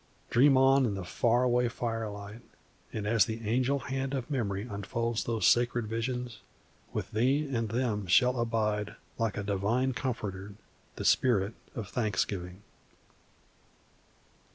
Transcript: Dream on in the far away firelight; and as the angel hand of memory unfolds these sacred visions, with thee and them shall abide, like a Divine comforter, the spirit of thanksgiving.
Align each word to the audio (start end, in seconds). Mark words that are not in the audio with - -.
Dream 0.31 0.57
on 0.57 0.87
in 0.87 0.95
the 0.95 1.03
far 1.05 1.43
away 1.43 1.69
firelight; 1.69 2.41
and 2.91 3.05
as 3.05 3.25
the 3.25 3.47
angel 3.47 3.77
hand 3.77 4.15
of 4.15 4.31
memory 4.31 4.63
unfolds 4.63 5.23
these 5.25 5.45
sacred 5.45 5.85
visions, 5.85 6.39
with 6.91 7.11
thee 7.11 7.45
and 7.47 7.69
them 7.69 8.07
shall 8.07 8.39
abide, 8.41 8.95
like 9.19 9.37
a 9.37 9.43
Divine 9.43 9.93
comforter, 9.93 10.55
the 10.95 11.05
spirit 11.05 11.53
of 11.75 11.87
thanksgiving. 11.87 12.63